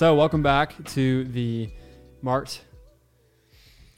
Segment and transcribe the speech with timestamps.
[0.00, 1.68] So, welcome back to the
[2.22, 2.64] Marked.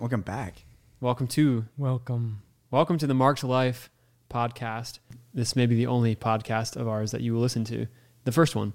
[0.01, 0.65] Welcome back.
[1.01, 2.43] Welcome to Welcome.
[2.73, 3.89] welcome to the Marked Life
[4.29, 4.99] podcast.
[5.33, 7.87] This may be the only podcast of ours that you will listen to.
[8.25, 8.73] The first one,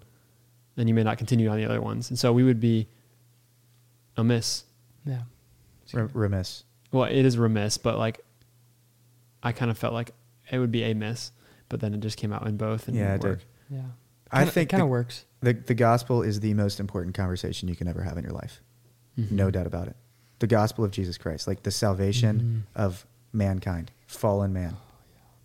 [0.78, 2.10] and you may not continue on the other ones.
[2.10, 2.88] And so we would be
[4.16, 4.64] amiss.
[5.06, 5.24] Yeah.
[5.92, 6.64] Re- remiss.
[6.94, 8.22] Well, it is remiss, but like
[9.44, 10.12] I kind of felt like
[10.50, 11.34] it would be a miss,
[11.68, 12.88] but then it just came out in both.
[12.88, 13.40] And Yeah, didn't it work.
[13.70, 13.82] Yeah.
[14.32, 15.26] I Kinda- think it kind of works.
[15.42, 18.62] the the gospel is the most important conversation you can ever have in your life.
[19.18, 19.32] Mhm.
[19.32, 19.96] No doubt about it.
[20.40, 22.80] The gospel of Jesus Christ, like the salvation Mhm.
[22.80, 24.76] of mankind, fallen man.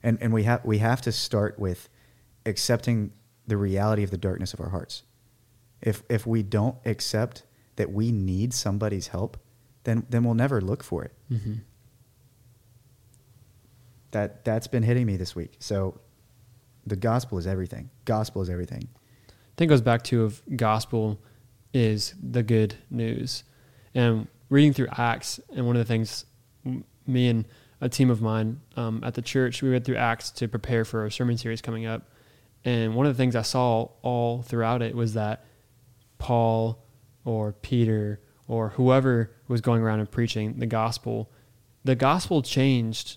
[0.02, 1.88] And and we have we have to start with
[2.44, 3.12] accepting
[3.46, 5.04] the reality of the darkness of our hearts.
[5.80, 7.44] If if we don't accept
[7.76, 9.36] that we need somebody's help,
[9.84, 11.12] then then we'll never look for it.
[11.30, 11.60] Mhm.
[14.10, 15.56] That that's been hitting me this week.
[15.58, 16.00] So
[16.86, 17.90] the gospel is everything.
[18.04, 18.88] Gospel is everything.
[19.28, 21.20] I think it goes back to of gospel
[21.72, 23.44] is the good news.
[23.94, 26.24] And reading through Acts, and one of the things
[27.06, 27.44] me and
[27.80, 31.04] a team of mine um, at the church, we read through Acts to prepare for
[31.04, 32.08] a sermon series coming up.
[32.64, 35.44] And one of the things I saw all throughout it was that
[36.18, 36.84] Paul
[37.24, 41.30] or Peter or whoever was going around and preaching the gospel,
[41.84, 43.16] the gospel changed,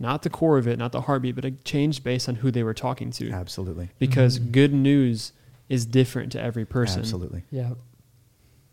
[0.00, 2.62] not the core of it, not the heartbeat, but it changed based on who they
[2.64, 3.90] were talking to Absolutely.
[3.98, 4.50] because Mhm.
[4.52, 5.32] good news
[5.68, 7.00] is different to every person.
[7.00, 7.44] Absolutely.
[7.50, 7.74] Yeah.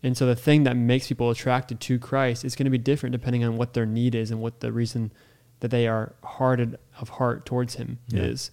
[0.02, 3.12] And so the thing that makes people attracted to Christ is going to be different
[3.12, 5.12] depending on what their need is and what the reason
[5.60, 8.22] that they are hearted of heart towards him Yeah.
[8.22, 8.50] is.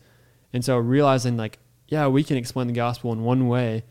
[0.52, 3.84] And so realizing like, yeah, we can explain the gospel in one way,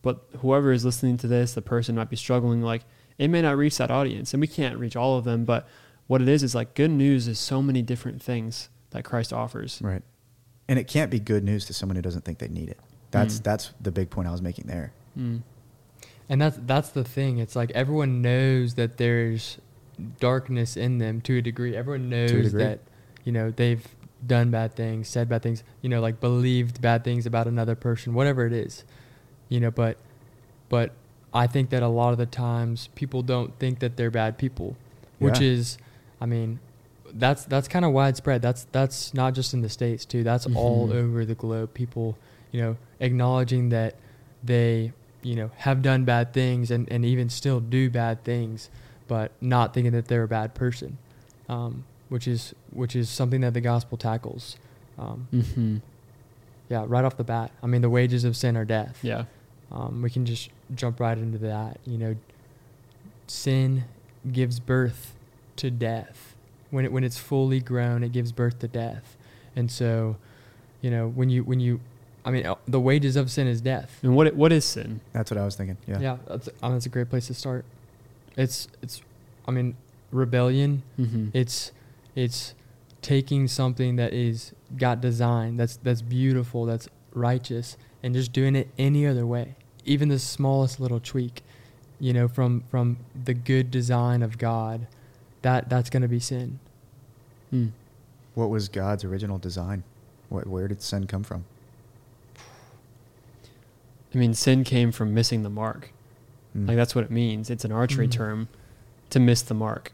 [0.00, 2.84] but whoever is listening to this, the person might be struggling like
[3.18, 5.68] it may not reach that audience and we can't reach all of them, but
[6.06, 9.80] what it is is like good news is so many different things that Christ offers.
[9.82, 10.02] Right.
[10.68, 12.78] And it can't be good news to someone who doesn't think they need it.
[13.10, 13.42] That's Mm.
[13.44, 14.92] that's the big point I was making there.
[15.18, 15.42] Mm.
[16.28, 17.38] And that's that's the thing.
[17.38, 19.58] It's like everyone knows that there's
[20.20, 21.76] darkness in them to a degree.
[21.76, 22.62] Everyone knows degree.
[22.64, 22.80] that
[23.24, 23.86] you know they've
[24.26, 28.14] done bad things, said bad things, you know, like believed bad things about another person,
[28.14, 28.84] whatever it is.
[29.48, 29.98] You know, but
[30.68, 30.92] but
[31.34, 34.76] I think that a lot of the times people don't think that they're bad people,
[35.18, 35.76] which is
[36.22, 36.60] I mean,
[37.12, 38.42] that's that's kind of widespread.
[38.42, 40.22] That's that's not just in the states too.
[40.22, 40.94] That's all Mhm.
[40.94, 41.74] over the globe.
[41.74, 42.16] People,
[42.52, 43.96] you know, acknowledging that
[44.44, 48.70] they, you know, have done bad things and, and even still do bad things,
[49.08, 50.96] but not thinking that they're a bad person,
[51.48, 54.56] um, which is which is something that the gospel tackles.
[54.98, 55.76] Um, hmm
[56.68, 57.50] yeah, right off the bat.
[57.62, 58.98] I mean, the wages of sin are death.
[59.02, 59.24] Yeah.
[59.72, 61.78] Um, we can just jump right into that.
[61.84, 62.16] You know,
[63.26, 63.84] sin
[64.30, 65.14] gives birth
[65.56, 66.34] to death.
[66.70, 69.16] When it when it's fully grown, it gives birth to death.
[69.54, 70.16] And so,
[70.80, 71.80] you know, when you when you,
[72.24, 73.98] I mean, uh, the wages of sin is death.
[74.02, 75.00] And what what is sin?
[75.12, 75.76] That's what I was thinking.
[75.86, 76.00] Yeah.
[76.00, 77.64] Yeah, that's I mean, that's a great place to start.
[78.36, 79.02] It's it's,
[79.46, 79.76] I mean,
[80.10, 80.82] rebellion.
[80.98, 81.28] Mm-hmm.
[81.34, 81.72] It's
[82.14, 82.54] it's
[83.02, 88.68] taking something that is got design, that's that's beautiful, that's righteous, and just doing it
[88.78, 89.56] any other way.
[89.84, 91.42] Even the smallest little tweak,
[92.00, 94.86] you know, from from the good design of God,
[95.42, 96.58] that that's going to be sin.
[97.52, 97.70] Mm.
[98.34, 99.84] What was God's original design?
[100.28, 101.44] What, where did sin come from?
[104.14, 105.90] I mean, sin came from missing the mark.
[106.56, 106.68] Mm.
[106.68, 107.50] Like that's what it means.
[107.50, 108.12] It's an archery Mhm.
[108.12, 108.48] term
[109.10, 109.92] to miss the mark.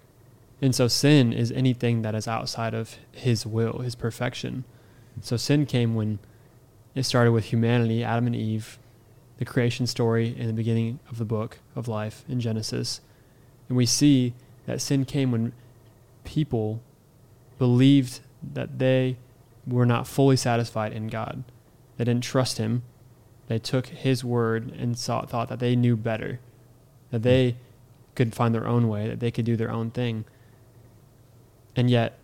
[0.60, 4.64] And so sin is anything that is outside of his will, his perfection.
[5.22, 6.18] So sin came when
[6.94, 8.78] it started with humanity, Adam and Eve,
[9.38, 13.00] the creation story in the beginning of the book of life in Genesis.
[13.68, 14.34] And we see
[14.68, 15.52] that sin came when
[16.24, 16.82] people
[17.58, 18.20] believed
[18.52, 19.16] that they
[19.66, 21.42] were not fully satisfied in God.
[21.96, 22.82] They didn't trust him.
[23.46, 26.38] They took his word and saw, thought that they knew better,
[27.10, 27.56] that they
[28.14, 30.26] could find their own way, that they could do their own thing.
[31.74, 32.18] And yet,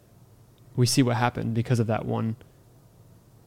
[0.77, 2.37] we see what happened because of that one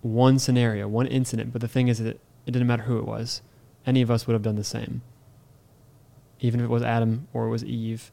[0.01, 1.53] one scenario, one incident.
[1.53, 3.41] But the thing is that it didn't matter who it was.
[3.85, 5.03] Any of us would have done the same.
[6.39, 8.11] Even if it was Adam or it was Eve,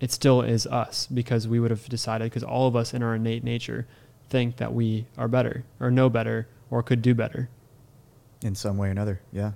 [0.00, 3.14] it still is us because we would have decided, because all of us in our
[3.14, 3.86] innate nature
[4.28, 7.48] think that we are better or know better or could do better.
[8.42, 9.20] in some way or another.
[9.32, 9.52] Yeah.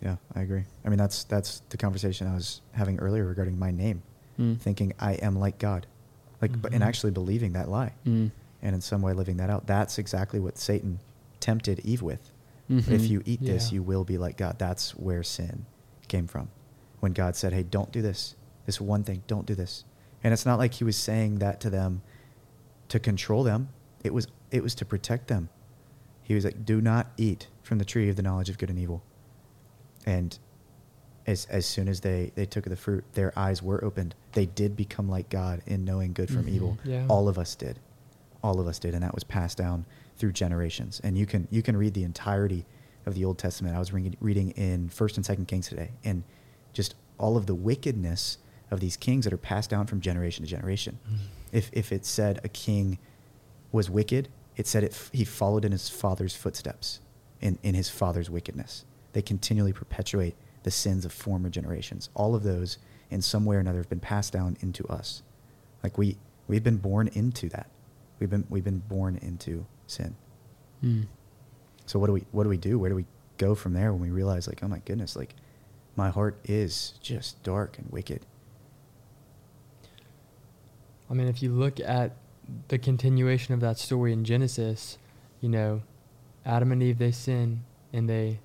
[0.00, 0.62] Yeah, I agree.
[0.84, 4.02] I mean, that's that's the conversation I was having earlier regarding my name,
[4.38, 4.60] Mm.
[4.60, 5.88] thinking I am like God,
[6.40, 8.30] like, but and actually believing that lie, Mm.
[8.62, 9.66] and in some way living that out.
[9.66, 11.00] That's exactly what Satan
[11.40, 12.30] tempted Eve with.
[12.70, 12.88] Mhm.
[12.92, 13.76] If you eat this, Yeah.
[13.76, 14.56] you will be like God.
[14.60, 15.66] That's where sin
[16.06, 16.48] came from.
[17.00, 18.36] When God said, "Hey, don't do this.
[18.68, 19.84] This one thing, don't do this."
[20.22, 22.02] And it's not like he was saying that to them
[22.88, 23.70] to control them.
[24.04, 25.48] It was it was to protect them.
[26.22, 28.78] He was like, "Do not eat from the tree of the knowledge of good and
[28.78, 29.02] evil."
[30.06, 30.38] and
[31.26, 34.14] as as soon as they they took of the fruit, their eyes were opened.
[34.32, 36.48] They did become like God in knowing good from Mhm.
[36.50, 36.78] evil.
[36.84, 37.06] Yeah.
[37.08, 37.78] All of us did,
[38.42, 39.86] all of us did, and that was passed down
[40.16, 41.00] through generations.
[41.02, 42.66] And you can you can read the entirety
[43.06, 43.74] of the Old Testament.
[43.76, 46.22] I was reading, reading in First and Second Kings today, and
[46.72, 48.38] just all of the wickedness
[48.70, 50.98] of these kings that are passed down from generation to generation.
[51.08, 51.16] Mm.
[51.52, 52.98] If if it said a king
[53.72, 57.00] was wicked, it said it he followed in his father's footsteps,
[57.40, 58.84] in in his father's wickedness.
[59.12, 62.10] They continually perpetuate the sins of former generations.
[62.14, 62.78] All of those,
[63.10, 65.22] in some way or another, have been passed down into us.
[65.82, 66.16] Like we
[66.46, 67.70] we've been born into that.
[68.18, 70.16] We've been we've been born into sin.
[70.84, 71.06] Mm.
[71.86, 72.78] So what do we what do we do?
[72.78, 73.06] Where do we
[73.38, 75.34] go from there when we realize like, oh my goodness, like
[75.96, 78.26] my heart is just dark and wicked.
[81.10, 82.12] I mean, if you look at
[82.68, 84.98] the continuation of that story in Genesis,
[85.40, 85.82] you know,
[86.46, 87.62] Adam and Eve they sin
[87.92, 88.40] and they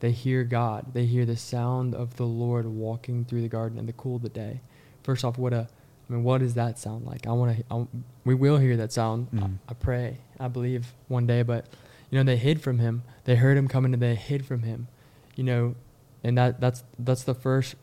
[0.00, 0.92] they hear God.
[0.92, 4.22] They hear the sound of the Lord walking through the garden in the cool of
[4.22, 4.60] the day.
[5.02, 5.68] First off, what a
[6.08, 7.26] I mean, what does that sound like?
[7.26, 7.88] I want to.
[8.24, 9.28] We will hear that sound.
[9.32, 9.54] I, Mhm.
[9.68, 10.18] I pray.
[10.38, 11.42] I believe one day.
[11.42, 11.66] But
[12.10, 13.02] you know, they hid from him.
[13.24, 14.86] They heard him coming, and they hid from him.
[15.34, 15.74] You know,
[16.22, 17.74] and that that's that's the first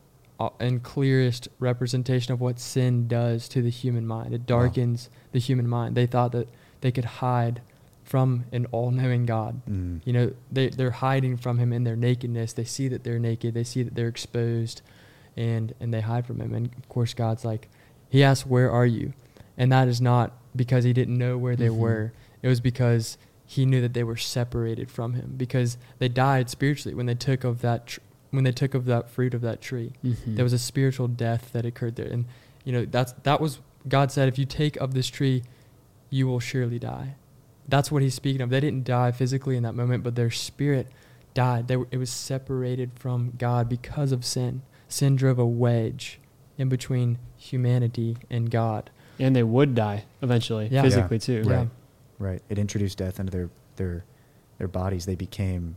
[0.59, 4.33] and clearest representation of what sin does to the human mind.
[4.33, 5.95] It darkens the human mind.
[5.95, 6.47] They thought that
[6.81, 7.61] they could hide
[8.03, 9.61] from an all-knowing God.
[9.69, 10.01] Mm.
[10.05, 12.53] You know, they they're hiding from him in their nakedness.
[12.53, 13.53] They see that they're naked.
[13.53, 14.81] They see that they're exposed,
[15.37, 16.53] and and they hide from him.
[16.53, 17.69] And of course, God's like,
[18.09, 19.13] He asks, "Where are you?"
[19.57, 21.77] And that is not because He didn't know where they Mhm.
[21.77, 22.13] were.
[22.41, 26.93] It was because He knew that they were separated from Him because they died spiritually
[26.95, 27.99] when they took of that tr-
[28.33, 29.93] when they took of that fruit of that tree.
[30.03, 30.35] Mhm.
[30.35, 32.25] There was a spiritual death that occurred there, and
[32.65, 35.43] you know that's that was God said, "If you take of this tree,
[36.09, 37.15] you will surely die."
[37.67, 38.49] That's what He's speaking of.
[38.49, 40.87] They didn't die physically in that moment, but their spirit
[41.33, 41.67] died.
[41.67, 44.61] They were, it was separated from God because of sin.
[44.87, 46.19] Sin drove a wedge
[46.57, 48.89] in between humanity and God.
[49.19, 50.81] and they would die eventually, Yeah.
[50.81, 51.19] physically Yeah.
[51.43, 51.43] too.
[51.47, 51.55] Yeah.
[51.57, 51.69] Right.
[52.19, 52.41] Right.
[52.49, 54.03] It introduced death into their their
[54.57, 55.05] their bodies.
[55.05, 55.75] They became.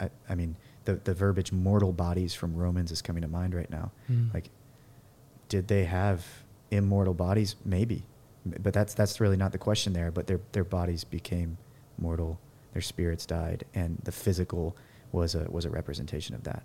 [0.00, 3.70] I, I mean, the the verbiage "mortal bodies" from Romans is coming to mind right
[3.70, 3.90] now.
[4.10, 4.32] Mm.
[4.34, 4.50] Like,
[5.48, 6.24] did they have
[6.70, 7.56] immortal bodies?
[7.64, 8.02] Maybe,
[8.62, 10.10] but that's that's really not the question there.
[10.10, 11.56] But their their bodies became
[11.98, 12.38] mortal.
[12.72, 14.76] Their spirits died, and the physical
[15.12, 16.62] was a was a representation of that.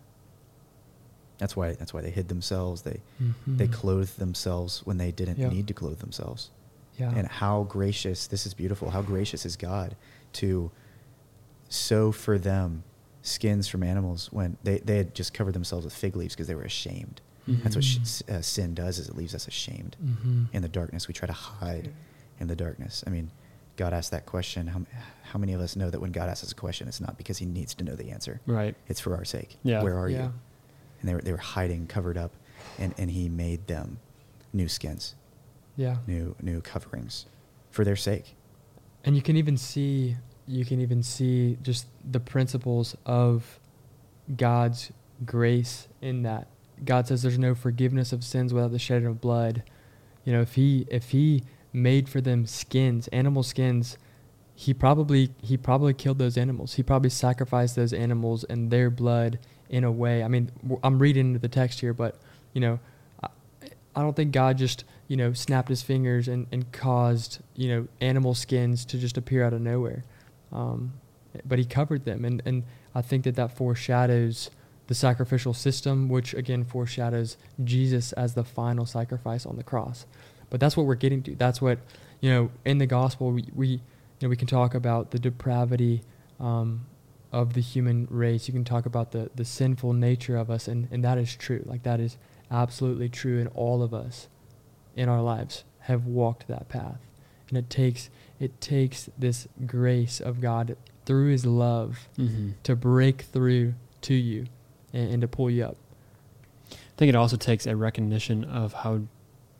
[1.38, 2.81] That's why that's why they hid themselves.
[2.81, 3.00] They
[3.48, 3.74] they Mhm.
[3.74, 5.50] clothed themselves when they didn't Yeah.
[5.50, 6.50] need to clothe themselves.
[6.98, 7.13] Yeah.
[7.15, 9.95] And how gracious, this is beautiful, how gracious is God
[10.33, 10.69] to
[11.69, 12.83] sew for them
[13.30, 16.56] skins from animals when they, they had just covered themselves with fig leaves because they
[16.56, 17.22] were ashamed.
[17.48, 18.30] That's what sh- Mhm.
[18.30, 20.50] uh, sin does is it leaves us ashamed Mhm.
[20.54, 21.08] in the darkness.
[21.08, 21.92] We try to hide
[22.40, 23.04] in the darkness.
[23.08, 23.31] I mean,
[23.76, 24.68] God asked that question.
[24.68, 24.86] How,
[25.24, 27.40] how many of us know that when God asks us a question, it's not because
[27.40, 28.40] he needs to know the answer.
[28.46, 28.76] Right.
[28.88, 29.58] It's for our sake.
[29.64, 29.82] Yeah.
[29.82, 30.25] Where are Yeah.
[30.25, 30.34] you?
[31.00, 32.34] And they were, they were hiding, covered up,
[32.78, 34.00] and, and he made them
[34.54, 35.16] new skins
[35.75, 35.98] Yeah.
[36.08, 37.25] new new coverings
[37.72, 38.36] for their sake.
[39.06, 40.18] and you can even see
[40.50, 43.60] you can even see just the principles of
[44.36, 44.92] God's
[45.24, 46.48] grace in that.
[46.84, 49.62] God says there's no forgiveness of sins without the shedding of blood.
[50.25, 53.98] You know, if he if he made for them skins, animal skins,
[54.56, 56.74] he probably he probably killed those animals.
[56.74, 59.38] He probably sacrificed those animals and their blood
[59.70, 60.24] in a way.
[60.24, 60.51] I mean,
[60.84, 62.15] I'm reading into the text here, but
[62.53, 62.79] you know,
[63.22, 63.27] I,
[63.96, 67.88] I don't think God just you know snapped his fingers and, and caused you know
[68.01, 70.03] animal skins to just appear out of nowhere.
[70.51, 70.94] Um,
[71.46, 72.63] but he covered them, and and
[72.96, 74.50] I think that that foreshadows
[74.88, 80.06] the sacrificial system, which again foreshadows Jesus as the final sacrifice on the cross.
[80.50, 81.36] But that's what we're getting to.
[81.36, 81.79] That's what
[82.22, 83.79] you know in the gospel we, we you
[84.24, 86.01] know we can talk about the depravity
[86.39, 86.88] um,
[87.32, 88.48] of the human race.
[88.48, 91.63] You can talk about the the sinful nature of us, and and that is true.
[91.65, 92.18] Like that is
[92.50, 94.27] absolutely true, and all of us
[94.96, 97.00] in our lives have walked that path,
[97.50, 102.51] and it takes it takes this grace of God through His love Mm-hmm.
[102.63, 104.46] to break through to you
[104.93, 105.77] and, and to pull you up.
[106.72, 109.01] I think it also takes a recognition of how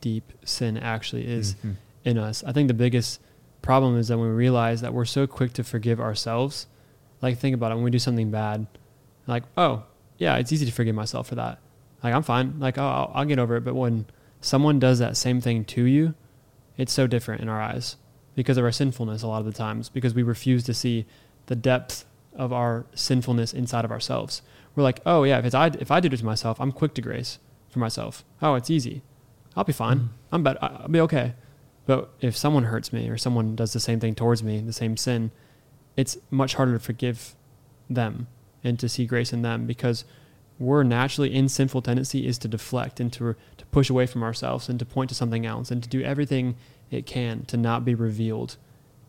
[0.02, 1.76] deep sin actually is Mhm.
[2.06, 2.44] in us.
[2.46, 3.20] I think the biggest
[3.62, 6.68] problem is that when we realize that we're so quick to forgive ourselves.
[7.22, 8.66] Like think about it when we do something bad,
[9.28, 9.84] like oh
[10.18, 11.60] yeah, it's easy to forgive myself for that.
[12.04, 12.60] Like I'm fine.
[12.60, 13.66] Like oh, I'll, I'll get over it.
[13.66, 14.06] But when
[14.40, 16.14] someone does that same thing to you,
[16.78, 17.98] it's so different in our eyes
[18.36, 21.06] because of our sinfulness a lot of the times because we refuse to see
[21.48, 22.06] the depth
[22.36, 24.42] of our sinfulness inside of ourselves.
[24.76, 26.94] We're like, oh yeah, if it's I if I did it to myself, I'm quick
[26.96, 28.24] to grace for myself.
[28.42, 29.02] Oh, it's easy.
[29.56, 30.00] I'll be fine.
[30.00, 30.10] Mm.
[30.32, 30.60] I'm better.
[30.62, 31.34] I'll be okay.
[31.86, 34.96] But if someone hurts me or someone does the same thing towards me, the same
[34.96, 35.32] sin,
[35.98, 37.36] it's much harder to forgive
[37.90, 38.28] them
[38.64, 40.06] and to see grace in them because
[40.60, 44.70] we're naturally in sinful tendency is to deflect and to to push away from ourselves
[44.70, 46.56] and to point to something else and to do everything
[46.92, 48.58] it can to not be revealed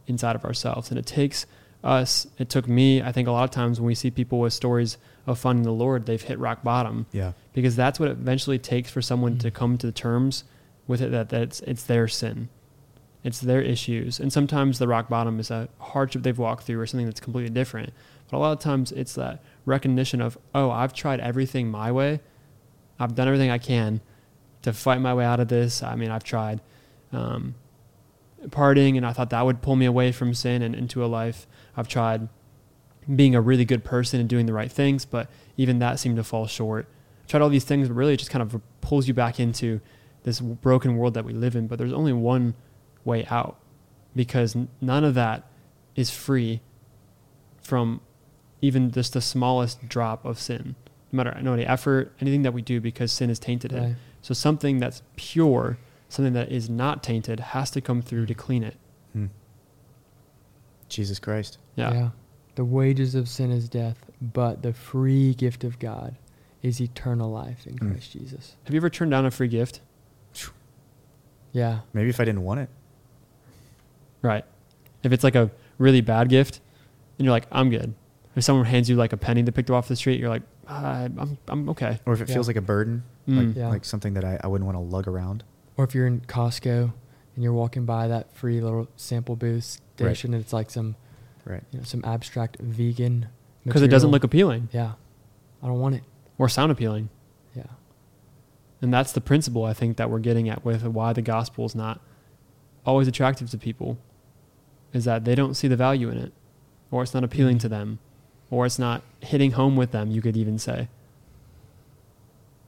[0.07, 0.91] inside of ourselves.
[0.91, 1.47] And it takes
[1.83, 4.53] us, it took me, I think a lot of times when we see people with
[4.53, 7.33] stories of finding the Lord, they've hit rock bottom Yeah.
[7.53, 9.55] because that's what it eventually takes for someone to Mhm.
[9.55, 10.45] come to terms
[10.87, 12.49] with it that that's it's their sin.
[13.23, 14.19] It's their issues.
[14.19, 17.51] And sometimes the rock bottom is a hardship they've walked through or something that's completely
[17.53, 17.93] different.
[18.31, 22.21] But a lot of times it's that recognition of, oh, I've tried everything my way.
[22.99, 24.01] I've done everything I can
[24.63, 25.83] to fight my way out of this.
[25.83, 26.61] I mean, I've tried
[27.13, 27.55] um,
[28.49, 31.47] partying, and I thought that would pull me away from sin and into a life.
[31.77, 32.29] I've tried
[33.15, 36.25] being a really good person and doing the right things, but even that seemed to
[36.25, 36.87] fall short.
[37.23, 39.81] I've tried all these things, but really it just kind of pulls you back into
[40.23, 41.67] this broken world that we live in.
[41.67, 42.55] But there's only one
[43.05, 43.57] way out
[44.15, 45.47] because none of that
[45.97, 46.61] is free
[47.63, 48.01] from
[48.61, 50.75] even just the smallest drop of sin.
[51.13, 53.97] No matter no any effort, anything that we do, because sin has tainted it.
[54.23, 55.79] So something that's pure,
[56.11, 58.77] something that is not tainted, has to come through to clean it.
[59.15, 59.27] Hmm.
[60.89, 61.57] Jesus Christ.
[61.77, 62.11] Yeah.
[62.57, 66.17] The wages of sin is death, but the free gift of God
[66.63, 67.93] is eternal life in Mm.
[67.93, 68.57] Christ Jesus.
[68.65, 69.81] Have you ever turned down a free gift?
[71.53, 71.81] Yeah.
[71.93, 72.69] Maybe if I didn't want it.
[74.23, 74.45] Right.
[75.03, 76.61] If it's like a really bad gift,
[77.19, 77.95] and you're like, I'm good.
[78.37, 80.43] If someone hands you like a penny to pick them off the street, you're like,
[80.69, 81.99] "Ah, I'm, I'm okay.
[82.07, 82.35] Or if it Yeah.
[82.35, 83.47] feels like a burden, Mm.
[83.49, 83.69] like, Yeah.
[83.69, 85.43] like something that I, I wouldn't want to lug around.
[85.81, 86.93] Or if you're in Costco
[87.35, 90.09] and you're walking by that free little sample booth Right.
[90.15, 90.95] station and it's like some
[91.47, 91.63] Right.
[91.73, 93.29] you know, some abstract vegan
[93.65, 94.93] Because it doesn't look appealing Yeah.
[95.63, 96.03] I don't want it.
[96.37, 97.09] or sound appealing.
[97.57, 97.63] Yeah.
[98.83, 101.75] And that's the principle I think that we're getting at with why the gospel is
[101.75, 102.03] not
[102.85, 103.97] always attractive to people
[104.93, 106.35] is that they don't see the value in it
[106.91, 107.61] or it's not appealing Mhm.
[107.61, 107.99] to them
[108.51, 110.89] or it's not hitting home with them, you could even say.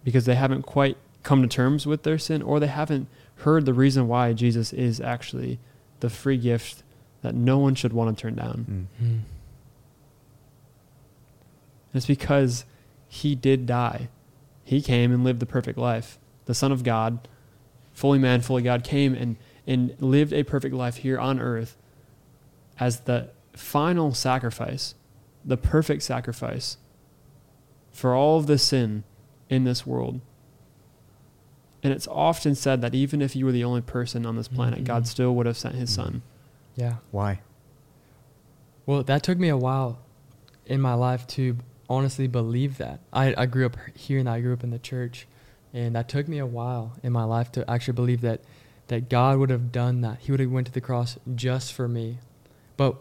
[0.02, 3.74] Because they haven't quite come to terms with their sin or they haven't heard the
[3.74, 5.58] reason why Jesus is actually
[6.00, 6.82] the free gift
[7.22, 8.88] that no one should want to turn down.
[9.00, 9.06] Mm.
[9.06, 9.20] Mm.
[11.94, 12.64] It's because
[13.08, 14.08] he did die.
[14.64, 16.18] He came and lived the perfect life.
[16.46, 17.28] The Son of God,
[17.92, 19.36] fully man, fully God, came and,
[19.66, 21.76] and lived a perfect life here on earth
[22.80, 24.94] as the final sacrifice,
[25.44, 26.78] the perfect sacrifice
[27.92, 29.04] for all of the sin
[29.48, 30.20] in this world.
[31.82, 34.84] And it's often said that even if you were the only person on this planet,
[34.84, 35.06] God Mhm.
[35.08, 36.22] still would have sent his son.
[36.76, 36.96] Yeah.
[37.10, 37.40] Why?
[38.86, 39.98] Well, that took me a while
[40.66, 41.56] in my life to
[41.88, 43.00] honestly believe that.
[43.12, 45.26] I, I grew up here and I grew up in the church,
[45.74, 48.40] and that took me a while in my life to actually believe that
[48.88, 50.18] that God would have done that.
[50.20, 52.18] He would have went to the cross just for me.
[52.76, 52.96] But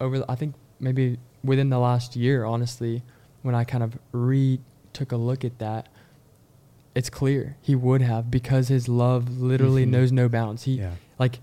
[0.00, 3.02] over, the, I think maybe within the last year, honestly,
[3.42, 4.60] when I kind of re
[4.92, 5.88] took a look at that,
[6.96, 7.56] it's clear.
[7.60, 9.90] He would have because his love literally Mhm.
[9.90, 10.62] knows no bounds.
[10.64, 10.92] He yeah.
[11.18, 11.40] like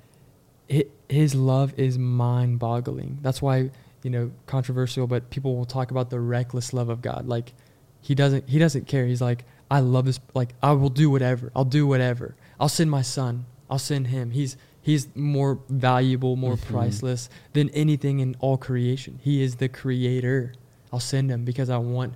[0.72, 3.70] hi his love is mind boggling that's why
[4.02, 7.28] you know controversial but people will talk about the reckless love of god.
[7.28, 7.54] Like
[8.02, 9.06] he doesn't he doesn't care.
[9.06, 11.52] He's like i love this like i will do whatever.
[11.56, 12.36] I'll do whatever.
[12.60, 13.46] I'll send my son.
[13.70, 14.32] I'll send him.
[14.32, 16.62] He's he's more valuable more Mhm.
[16.74, 19.20] priceless than anything in all creation.
[19.22, 20.54] He is the creator.
[20.92, 22.14] I'll send him because i want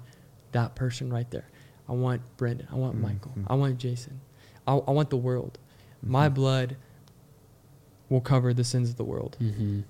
[0.54, 1.46] that person right there
[1.90, 3.46] i want brendan i want michael Mhm.
[3.48, 4.20] i want jason
[4.68, 5.58] I, I want the world
[6.04, 6.34] my Mhm.
[6.34, 6.78] blood
[8.10, 9.36] will cover the sins of the world.
[9.42, 9.82] Mm-hmm.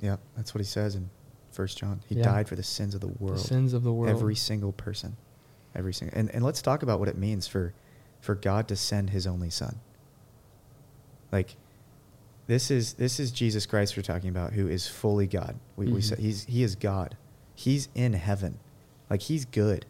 [0.00, 1.08] Yeah, that's what he says in
[1.50, 2.00] First John.
[2.06, 2.24] He Yeah.
[2.24, 3.36] died for the sins of the world.
[3.38, 4.10] The sins of the world.
[4.10, 5.16] Every single person.
[5.74, 7.72] Every single and, and let's talk about what it means for
[8.20, 9.80] for God to send his only son.
[11.32, 11.56] Like
[12.46, 15.56] this is this is Jesus Christ we're talking about who is fully God.
[15.76, 16.04] We we Mhm.
[16.04, 17.16] said he's he is God.
[17.54, 18.58] He's in heaven.
[19.10, 19.86] Like he's good.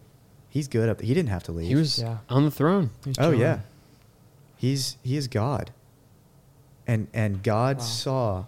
[0.51, 1.69] He's good up he didn't have to leave.
[1.69, 2.19] He was Yeah.
[2.29, 2.91] on the throne.
[3.19, 3.61] Oh yeah.
[4.57, 5.71] He's he is God.
[6.87, 7.85] And and God Wow.
[7.85, 8.45] saw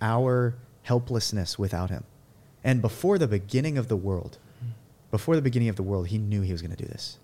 [0.00, 2.04] our helplessness without him.
[2.64, 4.38] And before the beginning of the world,
[5.10, 7.18] before the beginning of the world, he knew he was going to do this.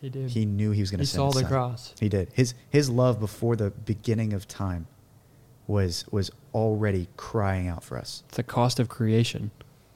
[0.00, 0.30] He did.
[0.30, 1.50] He knew he was going to He send saw his the son.
[1.50, 1.94] cross.
[2.00, 2.28] He did.
[2.32, 4.86] His his love before the beginning of time
[5.66, 8.22] was was already crying out for us.
[8.28, 9.50] It's the cost of creation.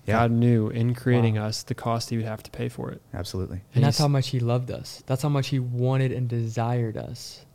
[0.06, 0.14] Yeah.
[0.20, 1.46] God knew in creating Wow.
[1.46, 3.00] us the cost he would have to pay for it.
[3.14, 3.62] Absolutely.
[3.74, 5.02] And that's how much he loved us.
[5.06, 7.46] That's how much he wanted and desired us.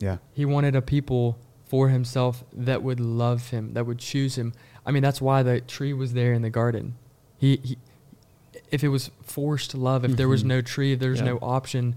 [0.00, 0.18] Yeah.
[0.32, 4.54] He wanted a people for himself that would love him, that would choose him.
[4.86, 6.94] I mean, that's why the tree was there in the garden.
[7.36, 7.78] He, he
[8.70, 10.46] if it was forced love, if there was Mhm.
[10.48, 11.26] no tree, if there's Yeah.
[11.26, 11.96] no option,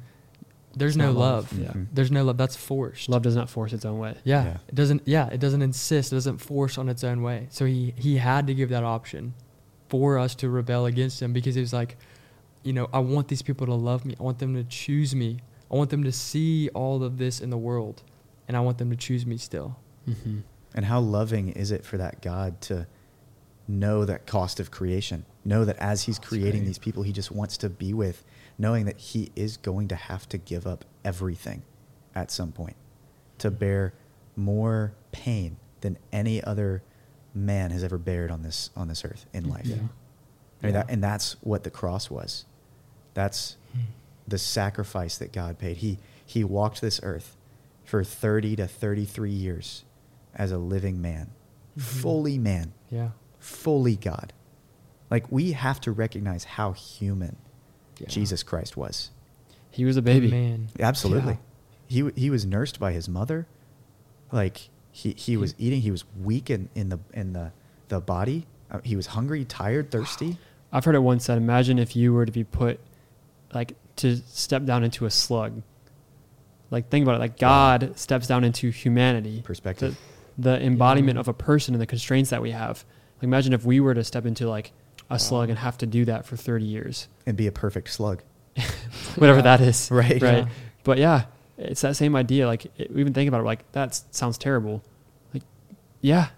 [0.76, 1.52] there's no love.
[1.52, 1.60] love.
[1.60, 1.70] Yeah.
[1.72, 1.88] Mhm.
[1.94, 2.38] There's no love.
[2.38, 3.10] That's forced.
[3.10, 4.16] Love does not force its own way.
[4.24, 4.58] Yeah, Yeah.
[4.68, 5.02] it doesn't.
[5.06, 6.12] Yeah, it doesn't insist.
[6.12, 7.48] It doesn't force on its own way.
[7.50, 9.34] So he he had to give that option
[9.90, 11.98] for us to rebel against him because he was like,
[12.64, 14.16] you know, I want these people to love me.
[14.20, 15.40] I want them to choose me.
[15.72, 18.04] I want them to see all of this in the world,
[18.48, 19.78] and I want them to choose me still.
[20.08, 20.40] Mm-hmm.
[20.76, 22.88] And how loving is it for that God to
[23.68, 25.26] know that cost of creation?
[25.44, 26.68] Know that as He's That's creating great.
[26.68, 28.24] these people He just wants to be with,
[28.58, 31.64] knowing that He is going to have to give up everything
[32.16, 32.76] at some point
[33.40, 33.94] to bear
[34.36, 36.84] more pain than any other
[37.34, 39.66] man has ever bared on this on this earth in life.
[39.66, 39.76] Yeah.
[39.76, 39.90] I mean,
[40.64, 40.72] Yeah.
[40.84, 42.46] that, and that's what the cross was.
[43.14, 43.58] That's
[44.28, 45.78] the sacrifice that God paid.
[45.78, 47.36] He he walked this earth
[47.84, 49.84] for 30 to 33 years
[50.36, 51.32] as a living man,
[51.78, 51.82] Mhm.
[51.82, 53.10] fully man, Yeah.
[53.40, 54.32] fully God.
[55.10, 57.36] Like we have to recognize how human
[58.02, 58.08] yeah.
[58.08, 59.10] Jesus Christ was.
[59.70, 60.30] He was a baby.
[60.30, 60.68] Man.
[60.80, 61.38] Absolutely.
[61.88, 62.04] Yeah.
[62.12, 63.48] He he was nursed by his mother.
[64.32, 67.52] Like he he was eating, he was weak in, in the in the
[67.88, 68.48] the body.
[68.70, 70.38] Uh, he was hungry, tired, thirsty.
[70.72, 72.80] I've heard it once said, imagine if you were to be put,
[73.54, 75.62] like, to step down into a slug.
[76.70, 77.20] Like, think about it.
[77.20, 79.98] Like, God steps down into humanity, Perspective.
[80.38, 81.20] the, the embodiment Yeah.
[81.20, 82.86] of a person and the constraints that we have.
[83.18, 84.72] Like, imagine if we were to step into, like,
[85.12, 85.18] a Wow.
[85.18, 88.22] slug and have to do that for 30 years, and be a perfect slug.
[89.16, 89.44] whatever Yeah.
[89.58, 89.90] that is.
[89.92, 90.22] Right.
[90.22, 90.38] Right.
[90.40, 90.48] Yeah.
[90.84, 91.26] But yeah,
[91.58, 92.48] it's that same idea.
[92.48, 94.84] Like, it, we even think about it, like, that sounds terrible.
[95.34, 95.44] Like,
[96.02, 96.30] yeah.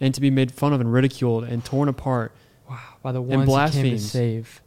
[0.00, 2.32] And to be made fun of and ridiculed and torn apart.
[2.68, 2.78] Wow.
[3.02, 4.10] By the ones who came to blasphemes.
[4.10, 4.60] save.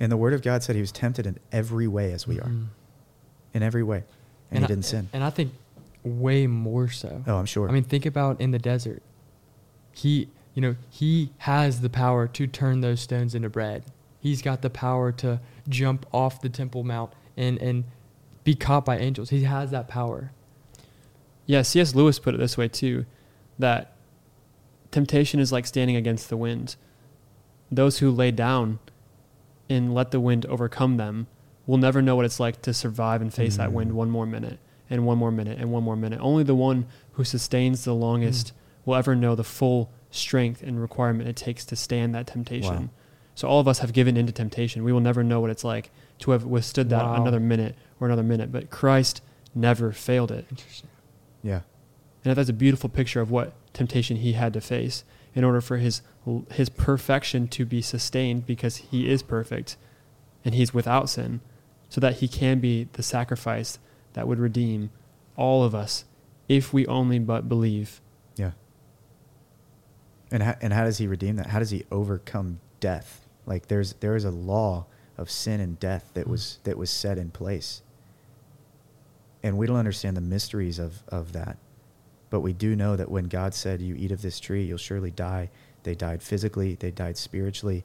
[0.00, 2.48] And the word of God said he was tempted in every way as we are.
[2.48, 2.66] Mhm.
[3.54, 4.04] In every way.
[4.50, 5.08] And, he I- didn't sin.
[5.12, 5.52] And I think
[6.02, 7.22] way more so.
[7.26, 7.68] Oh, I'm sure.
[7.68, 9.02] I mean, think about in the desert.
[9.92, 13.84] He, you know, he has the power to turn those stones into bread.
[14.20, 17.84] He's got the power to jump off the Temple Mount and and
[18.44, 19.30] be caught by angels.
[19.30, 20.30] He has that power.
[21.46, 21.94] Yeah, C.S.
[21.94, 23.04] Lewis put it this way too
[23.58, 23.92] that
[24.90, 26.76] temptation is like standing against the wind.
[27.70, 28.78] Those who lay down
[29.68, 31.26] and let the wind overcome them
[31.66, 33.94] will never know what it's like to survive and face that wind Mm.
[33.94, 34.58] one more minute
[34.90, 36.20] and one more minute and one more minute.
[36.20, 38.52] Only the one who sustains the longest
[38.84, 42.74] will ever know the full strength and requirement it takes to stand that temptation.
[42.74, 42.90] Wow.
[43.34, 44.84] So all of us have given into temptation.
[44.84, 47.20] We will never know what it's like to have withstood that Wow.
[47.20, 49.22] another minute or another minute, but Christ
[49.54, 50.46] never failed it.
[50.50, 50.90] Interesting.
[51.42, 51.60] yeah.
[52.24, 55.76] And that's a beautiful picture of what temptation he had to face in order for
[55.78, 56.00] his
[56.52, 59.76] his perfection to be sustained because he is perfect
[60.44, 61.40] and he's without sin
[61.90, 63.78] so that he can be the sacrifice
[64.14, 64.90] that would redeem
[65.36, 66.04] all of us
[66.48, 68.00] if we only but believe.
[70.30, 71.46] And how, and how does he redeem that?
[71.46, 73.26] How does he overcome death?
[73.46, 76.64] Like there's there is a law of sin and death that was mm.
[76.64, 77.82] that was set in place.
[79.44, 81.58] And we don't understand the mysteries of, of that.
[82.30, 85.10] But we do know that when God said, You eat of this tree, you'll surely
[85.10, 85.50] die,
[85.82, 87.84] they died physically, they died spiritually.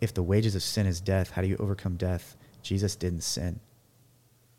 [0.00, 2.36] If the wages of sin is death, how do you overcome death?
[2.62, 3.60] Jesus didn't sin.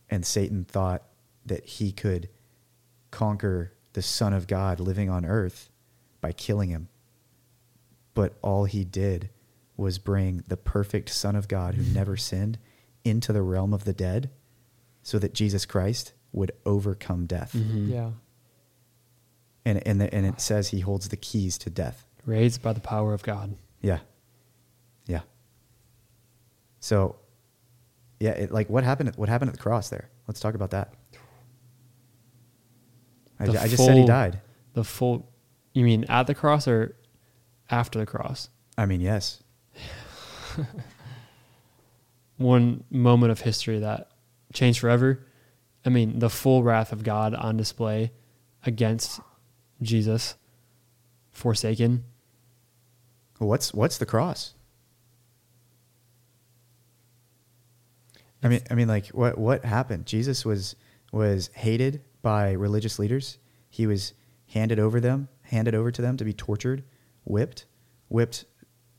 [0.10, 1.02] And Satan thought
[1.46, 2.30] that he could
[3.10, 5.71] conquer the Son of God living on earth
[6.22, 6.88] by killing him.
[8.14, 9.30] But all he did
[9.78, 12.60] was bring the perfect Son of God who never sinned
[13.04, 14.30] into the realm of the dead
[15.02, 17.54] so that Jesus Christ would overcome death.
[17.54, 17.90] Mhm.
[17.90, 18.12] Yeah.
[19.66, 22.06] And, and, the, and it says he holds the keys to death.
[22.26, 23.56] Raised by the power of God.
[23.82, 24.00] Yeah.
[25.08, 25.22] Yeah.
[26.80, 27.16] So,
[28.20, 29.14] yeah, it, like what happened?
[29.16, 30.10] What happened at the cross there?
[30.28, 30.94] Let's talk about that.
[33.40, 34.40] I, The I just said he died.
[34.74, 35.31] The full
[35.74, 36.96] you mean at the cross or
[37.70, 38.50] after the cross?
[38.78, 39.44] I mean, yes.
[42.38, 44.10] one moment of history that
[44.54, 45.26] changed forever.
[45.86, 48.12] I mean, the full wrath of God on display
[48.66, 49.20] against
[49.82, 50.36] Jesus,
[51.32, 52.04] forsaken.
[53.40, 54.54] What's what's the cross?
[58.44, 60.06] I mean, I mean, like what what happened?
[60.06, 60.76] Jesus was
[61.12, 63.40] was hated by religious leaders.
[63.70, 64.14] He was
[64.48, 66.84] handed over them, handed over to them to be tortured,
[67.26, 67.66] whipped,
[68.08, 68.46] whipped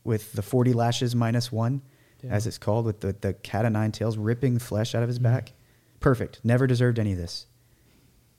[0.03, 1.81] with the forty lashes minus one,
[2.21, 2.31] Yeah.
[2.31, 5.19] as it's called, with the the cat o' nine tails, ripping flesh out of his
[5.19, 5.23] Mhm.
[5.23, 5.53] back.
[5.99, 6.39] Perfect.
[6.43, 7.47] Never deserved any of this.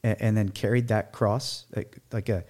[0.03, 2.45] And, and then carried that cross like like a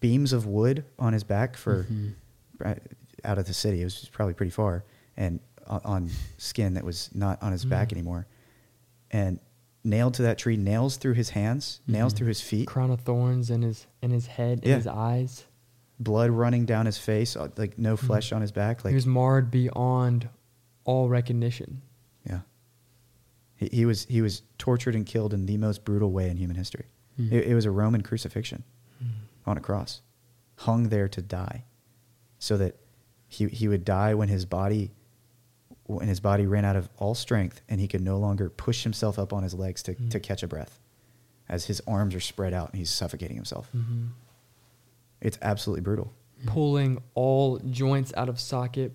[0.00, 2.14] beams of wood on his back for Mhm.
[2.58, 2.80] right
[3.24, 3.80] out of the city.
[3.80, 4.84] It was probably pretty far,
[5.16, 7.92] and on, on skin that was not on his back Mm.
[7.92, 8.26] anymore,
[9.10, 9.38] and
[9.84, 10.56] nailed to that tree.
[10.56, 12.16] Nails through his hands, nails Mhm.
[12.18, 15.44] through his feet, Crown of thorns in his in his head, in his eyes.
[15.98, 18.84] blood running down his face, uh, like no flesh on his back.
[18.84, 20.28] Like he was marred beyond
[20.84, 21.82] all recognition.
[22.26, 22.40] yeah,
[23.56, 26.56] he, he was he was tortured and killed in the most brutal way in human
[26.56, 26.86] history.
[27.20, 27.30] Mm.
[27.32, 28.64] It, it was a Roman crucifixion
[29.46, 30.02] on a cross,
[30.58, 31.64] hung there to die,
[32.38, 32.76] so that
[33.28, 34.92] he he would die when his body
[35.84, 39.18] when his body ran out of all strength and he could no longer push himself
[39.18, 40.10] up on his legs to, Mm.
[40.10, 40.78] to catch a breath
[41.48, 43.68] as his arms are spread out and he's suffocating himself.
[43.76, 44.06] Mm-hmm.
[45.20, 46.12] It's absolutely brutal.
[46.46, 48.92] Pulling all joints out of socket,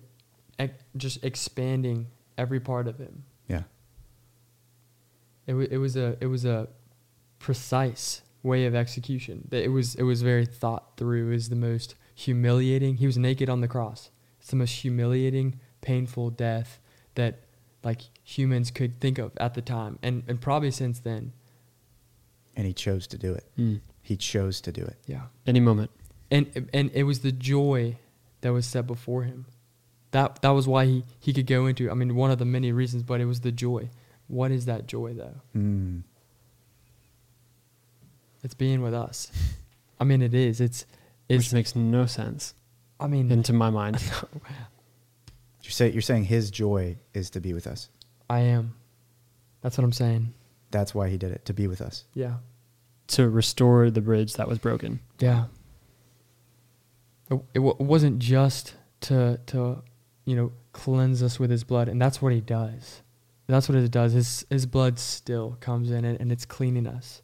[0.58, 3.24] ec- just expanding every part of him.
[3.48, 3.62] Yeah.
[5.46, 6.68] It, wa it was a it was a
[7.38, 9.46] precise way of execution.
[9.50, 11.28] That It was it was very thought through.
[11.28, 12.96] It was the most humiliating.
[12.96, 14.10] He was naked on the cross.
[14.40, 16.80] It's the most humiliating, painful death
[17.14, 17.40] that
[17.84, 21.32] like humans could think of at the time, and and probably since then.
[22.56, 23.44] And he chose to do it.
[23.56, 23.80] Mm.
[24.02, 24.96] He chose to do it.
[25.06, 25.22] Yeah.
[25.46, 25.90] Any moment.
[26.30, 27.96] and and it was the joy
[28.40, 29.46] that was set before him.
[30.10, 31.90] That that was why he he could go into.
[31.90, 33.90] I mean, one of the many reasons, but it was the joy.
[34.26, 35.40] What is that joy though?
[35.56, 36.02] Mm.
[38.42, 39.30] It's being with us.
[40.00, 40.60] I mean, it is.
[40.60, 40.86] It's
[41.28, 42.54] Which makes no sense
[43.00, 44.02] I mean, into my mind.
[45.68, 47.90] You're, say, you're saying his joy is to be with us.
[48.30, 48.74] I am.
[49.60, 50.32] That's what I'm saying.
[50.70, 52.04] That's why he did it, to be with us.
[52.14, 52.36] Yeah.
[53.08, 55.00] to restore the bridge that was broken.
[55.18, 55.44] Yeah.
[57.30, 59.82] It, it, wa- it wasn't just to to
[60.24, 63.02] you know cleanse us with his blood, and that's what he does.
[63.46, 64.12] That's what it does.
[64.12, 67.22] His his blood still comes in it, and it's cleaning us.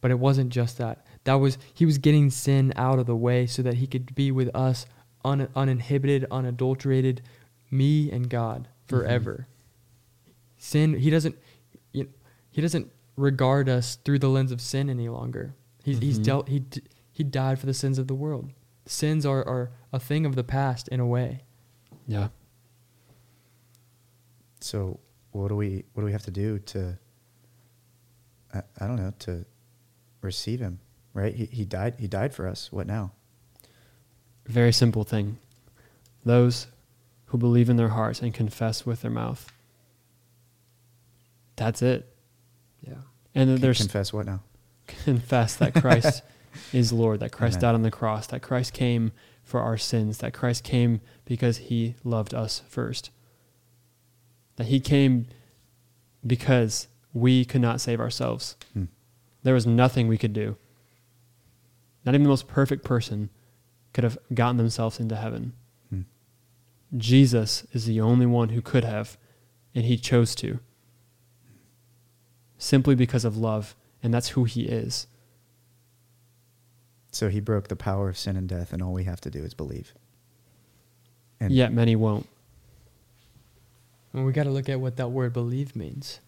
[0.00, 1.04] But it wasn't just that.
[1.24, 4.30] That was he was getting sin out of the way so that he could be
[4.32, 4.86] with us,
[5.24, 7.20] un, uninhibited, unadulterated,
[7.70, 9.46] me and God forever.
[10.58, 10.94] Sin.
[10.94, 11.36] He doesn't.
[11.92, 12.08] You
[12.50, 15.54] he doesn't regard us through the lens of sin any longer.
[15.84, 16.24] He's he's Mhm.
[16.24, 16.48] dealt.
[16.48, 16.64] He
[17.12, 18.50] he died for the sins of the world.
[18.86, 21.44] Sins are are a thing of the past in a way.
[22.06, 22.28] Yeah.
[24.60, 25.00] So
[25.32, 26.98] what do we what do we have to do to
[28.52, 29.44] I, I don't know, to
[30.22, 30.80] receive him,
[31.14, 31.34] right?
[31.34, 32.70] He he died he died for us.
[32.72, 33.12] What now?
[34.46, 35.38] Very simple thing.
[36.24, 36.66] Those
[37.30, 39.52] who believe in their hearts and confess with their mouth.
[41.54, 42.12] That's it.
[42.80, 42.94] Yeah.
[43.34, 44.40] And then there's confess what now?
[44.86, 46.22] confess that Christ
[46.72, 47.60] is Lord, that Christ Amen.
[47.62, 49.12] died on the cross, that Christ came
[49.44, 53.10] for our sins, that Christ came because he loved us first.
[54.56, 55.26] That he came
[56.26, 58.56] because we could not save ourselves.
[58.72, 58.84] Hmm.
[59.44, 60.56] There was nothing we could do.
[62.04, 63.30] Not even the most perfect person
[63.92, 65.52] could have gotten themselves into heaven.
[66.96, 69.16] Jesus is the only one who could have,
[69.74, 70.60] and he chose to.
[72.58, 75.06] Simply because of love, and that's who he is.
[77.12, 79.42] So he broke the power of sin and death, and all we have to do
[79.42, 79.94] is believe.
[81.40, 82.28] And Yet many won't.
[84.12, 86.20] And we got to look at what that word believe means.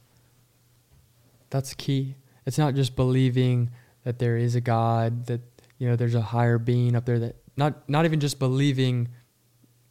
[1.51, 2.15] That's key.
[2.47, 3.71] It's not just believing
[4.05, 5.41] that there is a God, that
[5.79, 9.09] you know there's a higher being up there that not not even just believing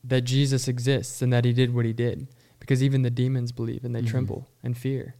[0.03, 2.27] that Jesus exists and that he did what he did
[2.59, 4.07] because even the demons believe and they Mhm.
[4.07, 5.15] tremble and fear.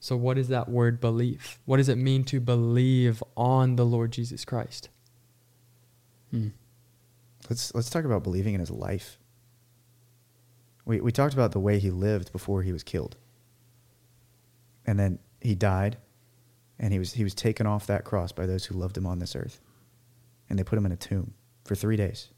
[0.00, 1.58] So what is that word belief?
[1.64, 4.90] What does it mean to believe on the Lord Jesus Christ?
[6.30, 6.48] Hmm.
[7.50, 9.18] let's let's talk about believing in his life.
[10.86, 13.16] We we talked about the way he lived before he was killed.
[14.86, 15.96] And then he died
[16.78, 19.18] and he was he was taken off that cross by those who loved him on
[19.18, 19.60] this earth.
[20.48, 22.30] And they put him in a tomb for 3 days.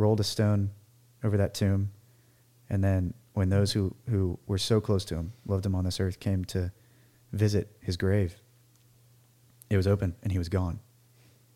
[0.00, 0.70] Rolled a stone
[1.22, 1.90] over that tomb
[2.70, 6.00] and then when those who who were so close to him, loved him on this
[6.00, 6.72] earth came to
[7.32, 8.36] visit his grave,
[9.68, 10.80] it was open and he was gone.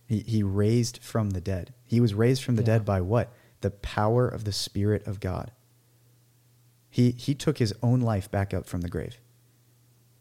[0.07, 1.73] He, he raised from the dead.
[1.85, 2.67] He was raised from the Yeah.
[2.79, 3.33] dead by what?
[3.63, 5.51] The power of the Spirit of God.
[6.91, 9.17] He, he took his own life back up from the grave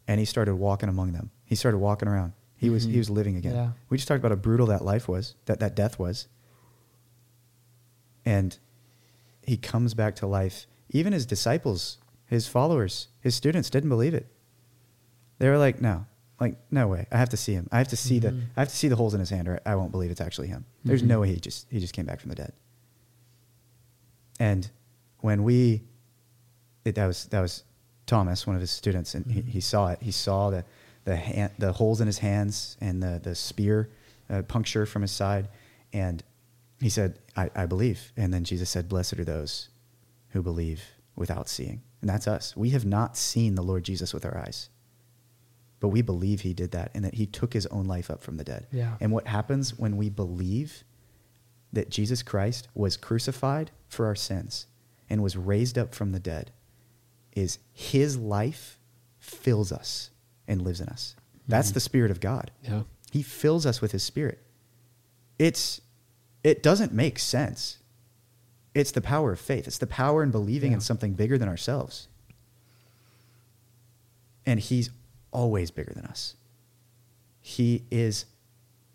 [0.08, 1.30] and he started walking among them.
[1.44, 2.32] He started walking around.
[2.56, 2.98] He was, he Mhm.
[2.98, 3.54] was living again.
[3.54, 3.70] Yeah.
[3.90, 6.26] We just talked about how brutal that life was, that, that death was.
[8.24, 8.56] And
[9.42, 10.66] he comes back to life.
[10.90, 14.26] Even his disciples, his followers, his students didn't believe it.
[15.38, 16.06] They were like, no,
[16.40, 17.06] like, no way.
[17.12, 17.68] I have to see him.
[17.72, 18.42] I have to see the, Mhm.
[18.56, 20.48] I have to see the holes in his hand or I won't believe it's actually
[20.48, 20.64] him.
[20.84, 21.06] There's Mhm.
[21.08, 22.52] no way he just, he just came back from the dead.
[24.40, 24.70] And
[25.20, 25.82] when we,
[26.84, 27.64] it, that was, that was
[28.06, 29.48] Thomas, one of his students, and he, Mhm.
[29.48, 29.98] he saw it.
[30.02, 30.64] He saw the,
[31.04, 33.90] the hand, the holes in his hands and the, the spear
[34.30, 35.48] uh, puncture from his side.
[35.92, 36.22] And
[36.80, 38.12] he said, I, I believe.
[38.16, 39.68] And then Jesus said, blessed are those
[40.30, 40.82] who believe
[41.16, 41.82] without seeing.
[42.00, 42.56] And that's us.
[42.56, 44.68] We have not seen the Lord Jesus with our eyes,
[45.80, 48.36] but we believe he did that and that he took his own life up from
[48.36, 48.66] the dead.
[48.72, 48.96] Yeah.
[49.00, 50.84] And what happens when we believe
[51.72, 54.66] that Jesus Christ was crucified for our sins
[55.08, 56.50] and was raised up from the dead
[57.34, 58.78] is his life
[59.18, 60.10] fills us
[60.46, 61.16] and lives in us.
[61.48, 61.74] That's Mhm.
[61.74, 62.50] the spirit of God.
[62.62, 62.82] Yeah.
[63.10, 64.40] He fills us with his spirit.
[65.38, 65.80] It's
[66.44, 67.78] it doesn't make sense.
[68.74, 69.66] It's the power of faith.
[69.66, 70.76] It's the power in believing Yeah.
[70.76, 72.06] in something bigger than ourselves.
[74.46, 74.90] And he's
[75.32, 76.34] always bigger than us.
[77.40, 78.26] He is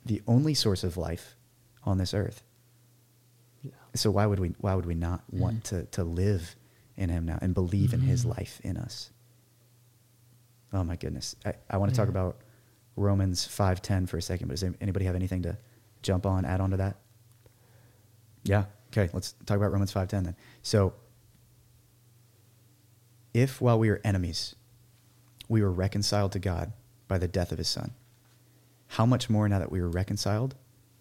[0.06, 1.36] the only source of life
[1.84, 2.44] on this earth.
[3.64, 3.72] Yeah.
[3.96, 6.56] So why would we why would we not want to to live
[6.98, 8.38] in him now and believe in his Mhm.
[8.38, 9.10] life in us?
[10.72, 11.36] Oh my goodness.
[11.46, 12.38] I, I want to talk about
[12.96, 15.58] Romans 5:10 for a second, but does anybody have anything to
[16.04, 16.98] jump on, add on to that?
[18.50, 18.66] Yeah.
[18.92, 20.36] Okay, let's talk about Romans 5:10 then.
[20.64, 20.94] So
[23.34, 24.56] if while we were enemies,
[25.48, 26.74] we were reconciled to God
[27.08, 27.92] by the death of his son,
[28.88, 30.56] how much more now that we were reconciled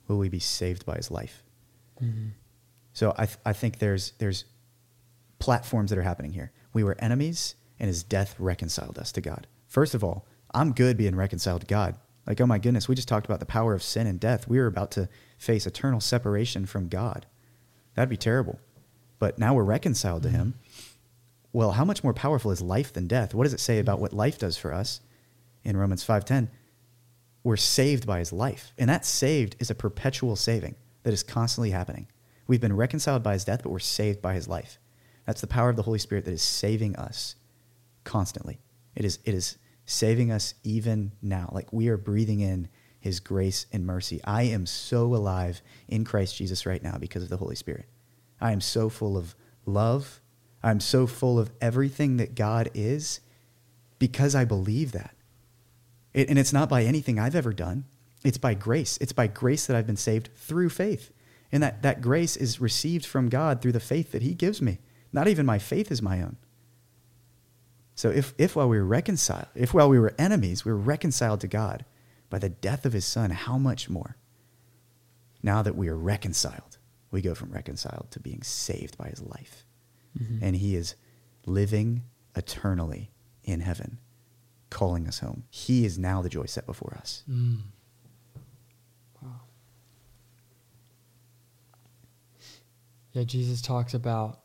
[0.07, 1.43] will we be saved by his life?
[2.03, 2.33] Mhm.
[2.93, 4.45] So I, th- I think there's, there's
[5.39, 6.51] platforms that are happening here.
[6.73, 9.47] We were enemies, and his death reconciled us to God.
[9.69, 11.97] First of all, I'm good being reconciled to God.
[12.27, 14.49] Like, oh my goodness, we just talked about the power of sin and death.
[14.49, 15.09] We were about to
[15.39, 17.27] face eternal separation from God.
[17.99, 18.61] That'd be terrible.
[19.19, 20.55] But now we're reconciled to him.
[21.53, 23.35] Well, how much more powerful is life than death?
[23.35, 25.01] What does it say about what life does for us
[25.65, 26.49] in Romans 5:10?
[27.43, 28.73] We're saved by his life.
[28.79, 32.07] And that saved is a perpetual saving that is constantly happening.
[32.47, 34.79] We've been reconciled by his death, but we're saved by his life.
[35.27, 37.35] That's the power of the Holy Spirit that is saving us
[38.05, 38.61] constantly.
[38.95, 41.51] It is it is saving us even now.
[41.53, 42.69] Like we are breathing in
[43.01, 44.21] his grace and mercy.
[44.25, 47.87] I am so alive in Christ Jesus right now because of the Holy Spirit.
[48.41, 49.35] I am so full of
[49.67, 50.21] love.
[50.63, 53.21] I'm so full of everything that God is
[53.99, 55.15] because I believe that.
[56.13, 57.85] It, and it's not by anything I've ever done.
[58.25, 58.99] It's by grace.
[59.01, 61.13] It's by grace that I've been saved through faith.
[61.53, 64.79] And that, that grace is received from God through the faith that he gives me.
[65.13, 66.37] Not even my faith is my own.
[67.95, 71.41] So if, if while we were reconciled, if while we were enemies, we were reconciled
[71.41, 71.85] to God
[72.31, 74.17] by the death of his son, how much more?
[75.43, 76.79] Now that we are reconciled,
[77.11, 79.65] we go from reconciled to being saved by his life.
[80.19, 80.41] Mhm.
[80.43, 80.95] And he is
[81.47, 82.03] living
[82.35, 83.11] eternally
[83.45, 83.99] in heaven,
[84.71, 85.45] calling us home.
[85.49, 87.23] He is now the joy set before us.
[87.29, 87.63] Mm.
[89.23, 89.41] Wow.
[93.13, 94.41] Yeah, Jesus talks about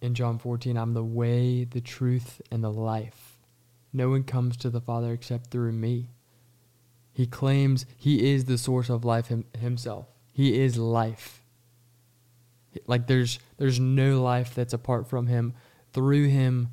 [0.00, 3.38] in John 14, I'm the way, the truth, and the life.
[3.92, 6.10] No one comes to the Father except through me.
[7.16, 10.06] He claims he is the source of life him, himself.
[10.34, 11.42] He is life.
[12.86, 15.54] Like there's there's no life that's apart from him.
[15.94, 16.68] Through him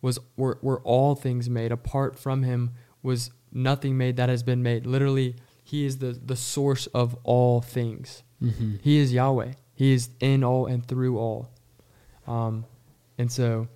[0.00, 1.72] was were, were all things made.
[1.72, 2.70] Apart from him
[3.02, 4.86] was nothing made that has been made.
[4.86, 8.22] Literally, he is the, the source of all things.
[8.40, 8.78] Mhm.
[8.82, 9.54] He is Yahweh.
[9.74, 11.50] He is in all and through all.
[12.28, 12.66] Um,
[13.18, 13.66] and so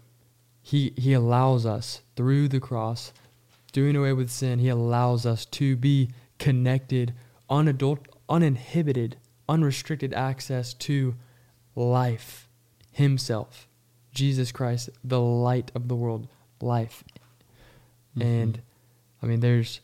[0.62, 3.12] he he allows us through the cross,
[3.76, 6.08] doing away with sin, he allows us to be
[6.38, 7.12] connected,
[7.50, 9.18] unadult, uninhibited,
[9.50, 11.14] unrestricted access to
[11.74, 12.48] life
[12.90, 13.68] himself.
[14.14, 16.26] Jesus Christ, the light of the world,
[16.62, 17.04] life.
[18.16, 18.22] Mm-hmm.
[18.26, 18.62] And
[19.22, 19.82] I mean there's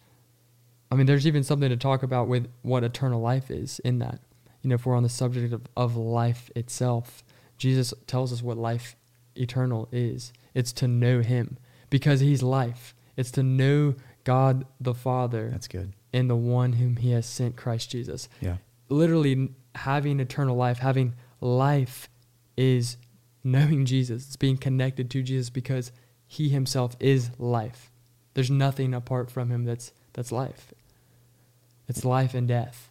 [0.90, 4.20] I mean there's even something to talk about with what eternal life is in that.
[4.62, 7.22] You know, if we're on the subject of, of life itself,
[7.59, 8.96] Jesus tells us what life
[9.37, 10.33] eternal is.
[10.55, 11.59] It's to know him
[11.90, 12.94] because he's life.
[13.16, 13.94] It's to know
[14.25, 15.92] God the Father That's good.
[16.12, 18.29] and the one whom he has sent, Christ Jesus.
[18.40, 18.57] Yeah.
[18.88, 22.09] Literally having eternal life, having life
[22.57, 22.96] is
[23.44, 24.27] knowing Jesus.
[24.27, 25.92] It's being connected to Jesus because
[26.27, 27.90] he himself is life.
[28.35, 30.72] There's nothing apart from him that's that's life.
[31.88, 32.90] It's life and death.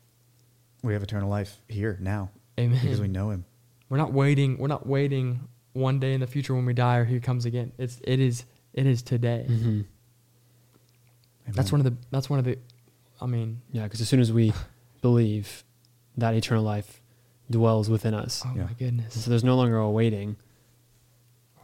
[0.84, 2.30] We have eternal life here now
[2.60, 2.80] Amen.
[2.82, 3.46] because we know him.
[3.90, 4.58] We're not waiting.
[4.58, 7.72] We're not waiting one day in the future when we die or he comes again.
[7.78, 9.46] It's it is it is today.
[9.50, 9.82] Mm-hmm.
[11.49, 11.54] Mhm.
[11.56, 12.58] That's one of the that's one of the
[13.19, 14.51] I mean, Yeah, because as soon as we
[15.01, 15.63] believe,
[16.17, 17.01] that eternal life
[17.49, 18.43] dwells within us.
[18.45, 18.63] oh Yeah.
[18.65, 19.21] my goodness.
[19.23, 20.38] So there's no longer a waiting.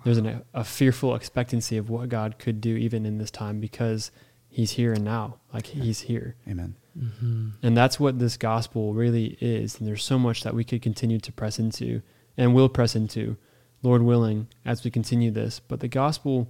[0.03, 4.11] There's an, a fearful expectancy of what God could do even in this time because
[4.49, 5.37] He's here and now.
[5.53, 6.35] Like He's here.
[6.47, 6.75] Amen.
[6.97, 7.49] Mm-hmm.
[7.61, 9.77] And that's what this gospel really is.
[9.79, 12.01] And there's so much that we could continue to press into
[12.37, 13.37] and will press into,
[13.83, 15.59] Lord willing, as we continue this.
[15.59, 16.49] But the gospel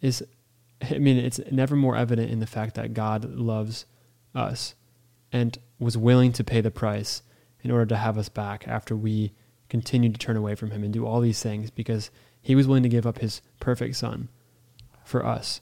[0.00, 0.22] is,
[0.82, 3.86] I mean, it's never more evident in the fact that God loves
[4.34, 4.74] us
[5.32, 7.22] and was willing to pay the price
[7.62, 9.32] in order to have us back after we
[9.68, 12.10] continued to turn away from Him and do all these things because
[12.40, 14.28] He was willing to give up His perfect Son
[15.04, 15.60] for us,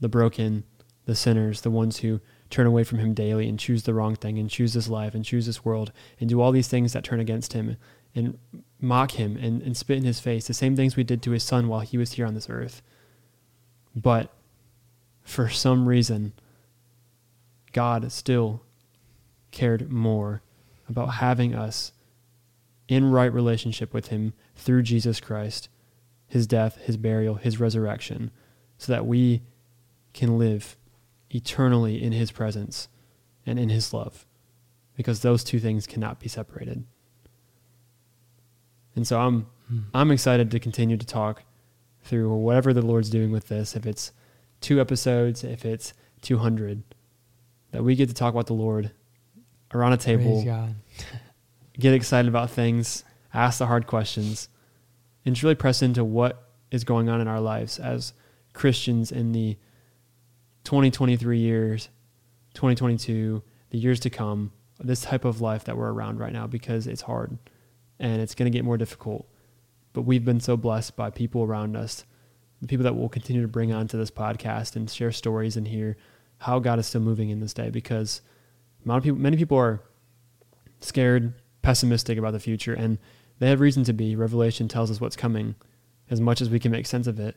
[0.00, 0.64] the broken,
[1.04, 2.20] the sinners, the ones who
[2.50, 5.24] turn away from him daily and choose the wrong thing and choose this life and
[5.24, 7.76] choose this world and do all these things that turn against him
[8.14, 8.38] and
[8.80, 11.42] mock him and, and spit in his face, the same things we did to his
[11.42, 12.82] son while he was here on this earth.
[13.94, 14.32] But
[15.22, 16.32] for some reason,
[17.72, 18.62] God still
[19.50, 20.42] cared more
[20.88, 21.92] about having us
[22.88, 25.68] in right relationship with Him through Jesus Christ,
[26.26, 28.30] His death, His burial, His resurrection,
[28.78, 29.42] so that we
[30.12, 30.76] can live
[31.30, 32.88] eternally in His presence
[33.46, 34.26] and in His love,
[34.96, 36.84] because those two things cannot be separated.
[38.94, 39.80] And so I'm Hmm.
[39.94, 41.44] I'm excited to continue to talk
[42.02, 43.76] through whatever the Lord's doing with this.
[43.76, 44.12] If it's
[44.60, 46.82] two episodes, if it's 200,
[47.70, 48.92] that we get to talk about the Lord
[49.74, 50.74] around a table, God.
[51.78, 54.48] get excited about things, ask the hard questions,
[55.24, 58.12] and just really press into what is going on in our lives as
[58.52, 59.56] Christians in the
[60.64, 61.88] 2023 years,
[62.54, 66.86] 2022, the years to come, this type of life that we're around right now because
[66.86, 67.38] it's hard
[67.98, 69.26] and it's going to get more difficult.
[69.92, 72.04] But we've been so blessed by people around us,
[72.60, 75.96] the people that we'll continue to bring onto this podcast and share stories and hear
[76.38, 78.22] how God is still moving in this day because
[78.84, 79.80] people, many people are
[80.80, 82.98] scared, pessimistic about the future, and
[83.38, 84.16] they have reason to be.
[84.16, 85.54] Revelation tells us what's coming
[86.10, 87.36] as much as we can make sense of it.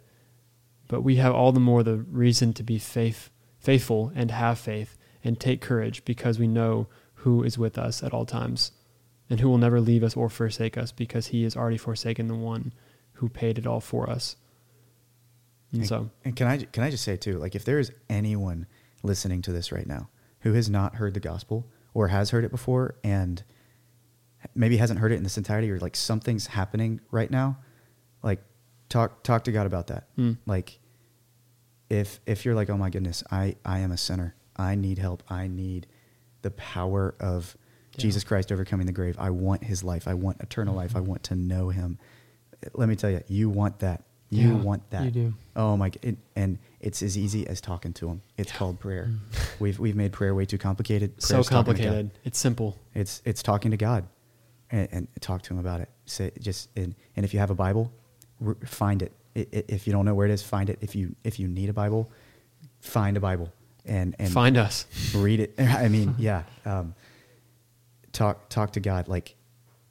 [0.88, 4.98] But we have all the more the reason to be faith, faithful and have faith
[5.24, 8.72] and take courage because we know who is with us at all times
[9.30, 12.36] and who will never leave us or forsake us because he has already forsaken the
[12.36, 12.74] one
[13.14, 14.36] who paid it all for us.
[15.72, 17.92] And And- so, And can I can I just say too, like if there is
[18.10, 18.68] anyone
[19.04, 20.10] listening to this right now
[20.42, 23.44] who has not heard the gospel or has heard it before and
[24.54, 27.58] maybe hasn't heard it in its entirety or like something's happening right now,
[28.22, 28.44] like
[28.90, 30.16] talk talk to God about that.
[30.16, 30.80] mm, Like
[31.90, 34.36] if if you're like, "Oh my goodness, I I am a sinner.
[34.56, 35.24] I need help.
[35.30, 35.88] I need
[36.42, 37.58] the power of
[37.98, 38.02] Yeah.
[38.02, 39.16] Jesus Christ overcoming the grave.
[39.20, 40.08] I want his life.
[40.08, 40.96] I want eternal life.
[40.96, 41.98] I want to know him."
[42.74, 44.04] Let me tell you, you want that.
[44.30, 45.06] You Yeah, want that.
[45.06, 45.34] You do.
[45.56, 45.92] Oh my!
[46.02, 48.22] It, and it's as easy as talking to him.
[48.38, 49.12] It's called prayer.
[49.60, 51.16] We've we've made prayer way too complicated.
[51.18, 51.22] Mm.
[51.22, 51.56] so Prayer's God.
[51.58, 52.12] complicated.
[52.24, 52.76] It's simple.
[52.96, 54.06] It's it's talking to God,
[54.72, 55.90] and, and talk to Him about it.
[56.06, 57.92] Say just and, and if you have a Bible,
[58.66, 59.12] find it.
[59.36, 60.80] If you don't know where it is, find it.
[60.82, 62.10] If you if you need a Bible,
[62.80, 63.52] find a Bible
[63.86, 64.86] and and Find us.
[65.14, 65.54] read it.
[65.60, 66.44] I mean, yeah.
[66.66, 66.96] Um,
[68.16, 69.08] talk talk to God.
[69.08, 69.36] Like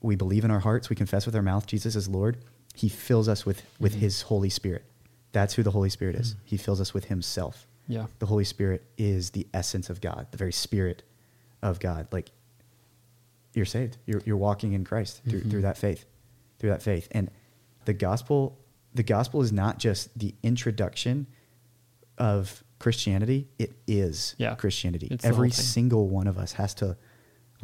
[0.01, 2.39] we believe in our hearts, we confess with our mouth Jesus is Lord.
[2.75, 3.99] He fills us with with Mhm.
[4.01, 4.85] His Holy Spirit.
[5.33, 6.35] That's who the Holy Spirit is.
[6.35, 6.39] Mhm.
[6.45, 7.67] He fills us with Himself.
[7.87, 8.07] Yeah.
[8.19, 11.03] The Holy Spirit is the essence of God, the very Spirit
[11.63, 12.09] of God.
[12.13, 12.31] Like
[13.53, 13.99] you're saved.
[14.07, 15.51] You're you're walking in Christ through Mhm.
[15.51, 16.05] through that faith,
[16.59, 17.09] through that faith.
[17.13, 17.31] And
[17.85, 18.59] the gospel,
[18.95, 21.27] the gospel is not just the introduction
[22.19, 23.49] of Christianity.
[23.59, 24.55] It is Yeah.
[24.57, 25.09] Christianity.
[25.11, 26.97] It's every single one of us has to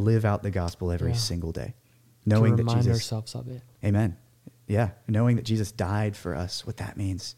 [0.01, 1.17] live out the gospel every Yeah.
[1.19, 1.75] single day,
[2.27, 2.89] knowing that Jesus.
[2.89, 3.63] ourselves of it.
[3.85, 4.17] Amen.
[4.67, 7.35] Yeah, knowing that Jesus died for us, what that means,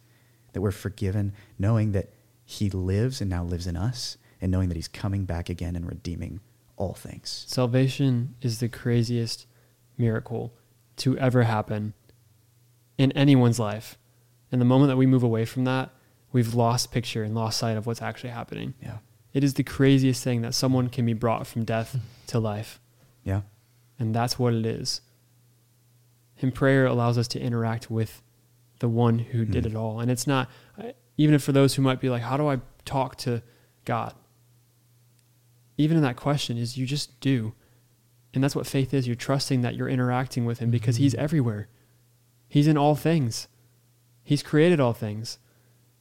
[0.53, 2.11] that we're forgiven, knowing that
[2.45, 5.87] He lives and now lives in us, and knowing that He's coming back again and
[5.87, 6.41] redeeming
[6.77, 7.45] all things.
[7.49, 9.47] Salvation is the craziest
[9.97, 10.53] miracle
[10.97, 11.95] to ever happen
[12.99, 13.99] in anyone's life.
[14.51, 15.91] And the moment that we move away from that,
[16.33, 18.75] we've lost picture and lost sight of what's actually happening.
[18.83, 18.99] Yeah,
[19.33, 22.79] It is the craziest thing that someone can be brought from death to life.
[23.25, 23.43] yeah,
[23.99, 25.01] And that's what it is.
[26.41, 28.21] And prayer allows us to interact with
[28.81, 29.69] the one who did Mhm.
[29.69, 30.01] it all.
[30.01, 30.51] And it's not,
[31.17, 33.43] even for those who might be like, how do I talk to
[33.85, 34.15] God?
[35.79, 37.55] Even in that question is you just do.
[38.35, 39.07] And that's what faith is.
[39.07, 41.19] You're trusting that you're interacting with him because he's Mhm.
[41.19, 41.69] everywhere.
[42.49, 43.47] He's in all things.
[44.25, 45.39] He's created all things.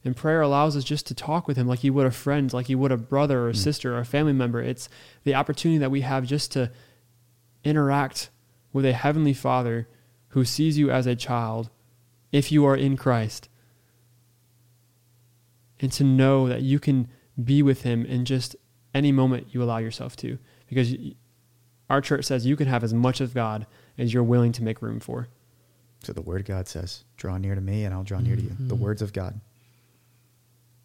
[0.03, 2.69] And prayer allows us just to talk with him like you would a friend, like
[2.69, 3.57] you would a brother or a Mm.
[3.57, 4.59] sister or a family member.
[4.61, 4.89] It's
[5.23, 6.71] the opportunity that we have just to
[7.63, 8.29] interact
[8.73, 9.87] with a heavenly father
[10.29, 11.69] who sees you as a child
[12.31, 13.47] if you are in Christ.
[15.79, 17.07] And to know that you can
[17.43, 18.55] be with him in just
[18.93, 20.37] any moment you allow yourself to.
[20.67, 20.95] Because
[21.89, 24.81] our church says you can have as much of God as you're willing to make
[24.81, 25.27] room for.
[26.03, 28.55] So the Word God says, "Draw near to me, and I'll draw near to you."
[28.59, 28.79] The Mhm.
[28.79, 29.39] words of God.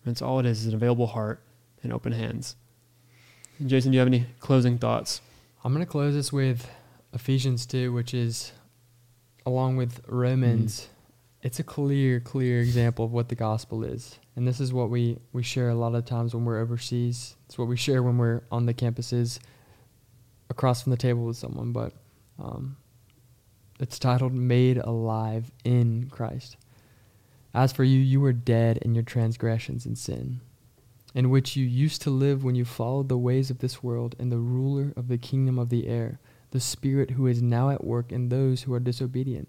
[0.07, 1.43] And it's all it is, is an available heart
[1.83, 2.55] and open hands.
[3.59, 5.21] And Jason, do you have any closing thoughts?
[5.65, 6.71] I'm going to close this with
[7.13, 8.53] Ephesians 2, which is
[9.45, 10.89] along with Romans.
[11.43, 14.21] It's a clear, clear example of what the gospel is.
[14.37, 17.35] And this is what we, we share a lot of times when we're overseas.
[17.47, 19.41] It's what we share when we're on the campuses
[20.51, 21.73] across from the table with someone.
[21.73, 21.93] But
[22.39, 22.77] um,
[23.81, 26.59] it's titled Made Alive in Christ.
[27.57, 30.43] As for you, you were dead in your transgressions and sin,
[31.15, 34.31] in which you used to live when you followed the ways of this world and
[34.31, 38.13] the ruler of the kingdom of the air, the spirit who is now at work
[38.13, 39.49] in those who are disobedient.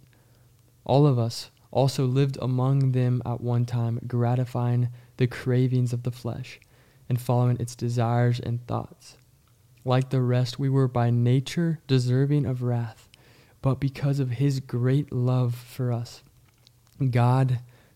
[0.86, 4.88] All of us also lived among them at one time, gratifying
[5.18, 6.62] the cravings of the flesh
[7.10, 9.18] and following its desires and thoughts.
[9.84, 13.10] Like the rest, we were by nature deserving of wrath.
[13.62, 16.24] but because of his great love for us.
[17.12, 17.60] God,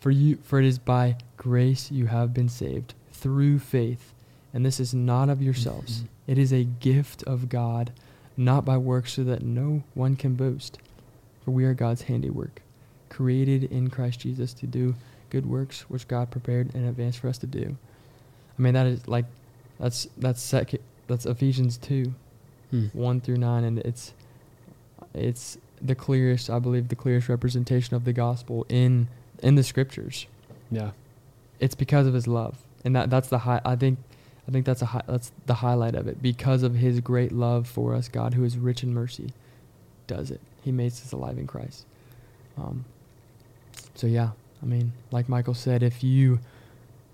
[0.00, 4.14] For you for it is by grace you have been saved through faith,
[4.52, 5.98] and this is not of yourselves.
[5.98, 6.32] Mm-hmm.
[6.32, 7.92] It is a gift of God,
[8.36, 10.78] not by works so that no one can boast.
[11.44, 12.62] For we are God's handiwork,
[13.08, 14.94] created in Christ Jesus to do
[15.28, 17.76] good works which God prepared in advance for us to do.
[18.58, 19.26] I mean that is like
[19.78, 22.14] that's that's second that's Ephesians 2
[22.70, 22.86] Hmm.
[22.92, 24.14] 1 through 9 and it's
[25.12, 29.08] it's the clearest I believe the clearest representation of the gospel in
[29.42, 30.26] in the scriptures.
[30.70, 30.90] Yeah.
[31.58, 32.56] It's because of his love.
[32.84, 33.98] And that that's the high I think
[34.48, 37.68] I think that's a high, that's the highlight of it because of his great love
[37.68, 39.32] for us God who is rich in mercy
[40.06, 40.40] does it.
[40.62, 41.84] He makes us alive in Christ.
[42.56, 42.84] Um
[43.94, 44.30] so yeah,
[44.62, 46.40] I mean, like Michael said, if you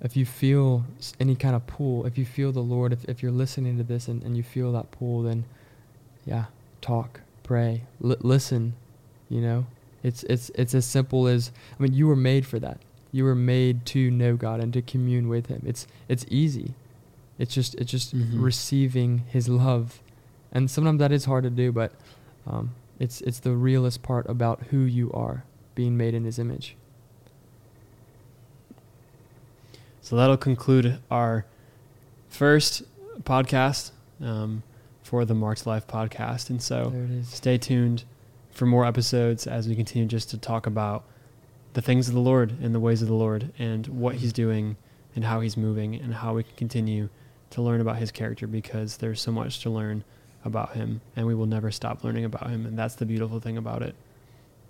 [0.00, 0.84] if you feel
[1.18, 4.08] any kind of pull, if you feel the Lord, if, if you're listening to this
[4.08, 5.44] and, and you feel that pull, then
[6.24, 6.46] yeah,
[6.80, 8.74] talk, pray, li- listen.
[9.28, 9.66] You know,
[10.02, 12.78] it's it's it's as simple as I mean, you were made for that.
[13.12, 15.62] You were made to know God and to commune with Him.
[15.66, 16.74] It's it's easy.
[17.38, 18.42] It's just it's just Mhm.
[18.42, 20.00] receiving His love,
[20.52, 21.92] and sometimes that is hard to do, but
[22.46, 25.44] um, it's it's the realest part about who you are,
[25.74, 26.76] being made in His image.
[30.02, 31.44] So that'll conclude our
[32.28, 32.82] first
[33.22, 33.90] podcast
[34.20, 34.62] um,
[35.02, 36.48] for the Mark's Life podcast.
[36.50, 37.28] And so there it is.
[37.28, 38.04] stay tuned
[38.56, 41.04] for more episodes as we continue just to talk about
[41.74, 44.76] the things of the Lord and the ways of the Lord and what He's doing
[45.14, 47.10] and how He's moving and how we can continue
[47.50, 50.04] to learn about His character because there's so much to learn
[50.44, 52.64] about Him and we will never stop learning about Him.
[52.64, 53.94] And that's the beautiful thing about it.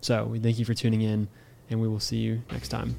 [0.01, 1.29] So we thank you for tuning in
[1.71, 2.97] and we will see you next time.